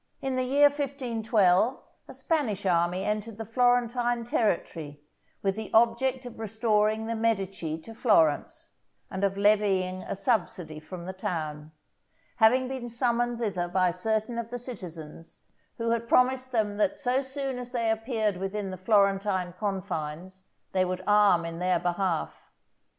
In 0.19 0.35
the 0.35 0.41
year 0.41 0.63
1512, 0.69 1.79
a 2.07 2.13
Spanish 2.15 2.65
army 2.65 3.03
entered 3.05 3.37
the 3.37 3.45
Florentine 3.45 4.23
territory, 4.23 4.99
with 5.43 5.55
the 5.55 5.69
object 5.75 6.25
of 6.25 6.39
restoring 6.39 7.05
the 7.05 7.13
Medici 7.13 7.77
to 7.81 7.93
Florence, 7.93 8.71
and 9.11 9.23
of 9.23 9.37
levying 9.37 10.01
a 10.01 10.15
subsidy 10.15 10.79
from 10.79 11.05
the 11.05 11.13
town; 11.13 11.71
having 12.37 12.67
been 12.67 12.89
summoned 12.89 13.37
thither 13.37 13.67
by 13.67 13.91
certain 13.91 14.39
of 14.39 14.49
the 14.49 14.57
citizens, 14.57 15.43
who 15.77 15.91
had 15.91 16.07
promised 16.09 16.51
them 16.51 16.77
that 16.77 16.97
so 16.97 17.21
soon 17.21 17.59
as 17.59 17.71
they 17.71 17.91
appeared 17.91 18.37
within 18.37 18.71
the 18.71 18.77
Florentine 18.77 19.53
confines 19.53 20.47
they 20.71 20.83
would 20.83 21.03
arm 21.05 21.45
in 21.45 21.59
their 21.59 21.77
behalf. 21.77 22.41